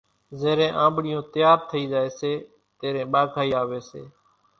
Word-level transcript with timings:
زيرين 0.39 0.71
آنٻڙِيون 0.83 1.23
تيار 1.33 1.57
ٿئِي 1.69 1.81
زائيَ 1.91 2.09
سي 2.19 2.33
تيرين 2.79 3.07
ٻاگھائِي 3.13 3.51
آويَ 3.61 3.79
سي۔ 3.89 4.01